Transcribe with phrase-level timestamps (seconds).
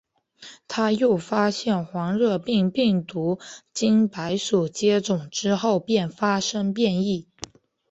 [0.67, 3.37] 他又发现黄热病病毒
[3.71, 7.27] 经白鼠接种之后便发生变异。